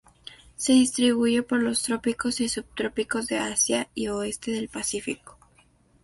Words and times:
Se 0.55 0.73
distribuye 0.73 1.43
por 1.43 1.61
los 1.61 1.83
trópicos 1.83 2.41
y 2.41 2.49
subtrópicos 2.49 3.27
de 3.27 3.37
Asia 3.37 3.87
y 3.93 4.07
oeste 4.07 4.49
del 4.49 4.67
Pacífico. 4.67 5.37